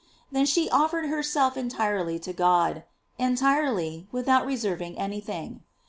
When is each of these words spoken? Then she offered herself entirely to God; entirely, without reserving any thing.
Then 0.31 0.47
she 0.47 0.67
offered 0.67 1.05
herself 1.05 1.55
entirely 1.55 2.17
to 2.17 2.33
God; 2.33 2.85
entirely, 3.19 4.07
without 4.11 4.47
reserving 4.47 4.97
any 4.97 5.21
thing. 5.21 5.61